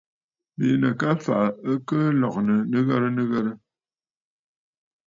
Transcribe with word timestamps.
Bìʼinə̀ 0.57 0.93
ka 0.99 1.09
fàʼà, 1.23 1.47
ɨ 1.71 1.73
kɨ 1.87 1.97
lɔ̀gə̀ 2.19 2.43
nɨghərə 2.71 3.09
nɨghərə. 3.15 3.51